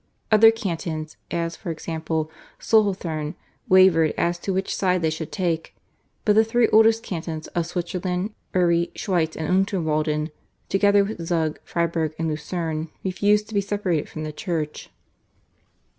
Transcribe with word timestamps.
Other 0.31 0.49
cantons, 0.49 1.15
as 1.29 1.55
for 1.55 1.69
example, 1.69 2.31
Solothurn, 2.57 3.35
wavered 3.69 4.15
as 4.17 4.39
to 4.39 4.51
which 4.51 4.75
side 4.75 5.03
they 5.03 5.11
should 5.11 5.31
take, 5.31 5.75
but 6.25 6.33
the 6.33 6.43
three 6.43 6.67
oldest 6.69 7.03
cantons 7.03 7.45
of 7.49 7.67
Switzerland, 7.67 8.33
Uri, 8.55 8.89
Schweiz 8.95 9.35
and 9.37 9.47
Unterwalden, 9.47 10.31
together 10.69 11.03
with 11.03 11.23
Zug, 11.23 11.59
Freiburg 11.63 12.15
and 12.17 12.29
Lucerne, 12.29 12.89
refused 13.03 13.47
to 13.49 13.53
be 13.53 13.61
separated 13.61 14.09
from 14.09 14.23
the 14.23 14.33
Church. 14.33 14.89